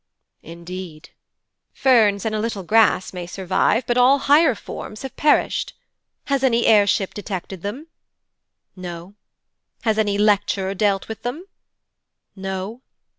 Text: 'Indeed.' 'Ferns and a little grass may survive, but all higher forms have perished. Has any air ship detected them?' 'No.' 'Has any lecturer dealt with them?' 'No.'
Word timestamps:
'Indeed.' 0.41 1.11
'Ferns 1.73 2.25
and 2.25 2.33
a 2.33 2.39
little 2.39 2.63
grass 2.63 3.13
may 3.13 3.27
survive, 3.27 3.85
but 3.85 3.99
all 3.99 4.17
higher 4.17 4.55
forms 4.55 5.03
have 5.03 5.15
perished. 5.15 5.75
Has 6.23 6.43
any 6.43 6.65
air 6.65 6.87
ship 6.87 7.13
detected 7.13 7.61
them?' 7.61 7.85
'No.' 8.75 9.13
'Has 9.83 9.99
any 9.99 10.17
lecturer 10.17 10.73
dealt 10.73 11.07
with 11.07 11.21
them?' 11.21 11.45
'No.' 12.35 12.81